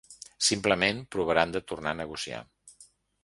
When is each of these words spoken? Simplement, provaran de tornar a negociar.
Simplement, 0.45 1.03
provaran 1.15 1.53
de 1.55 1.63
tornar 1.71 1.93
a 1.93 1.99
negociar. 1.99 2.43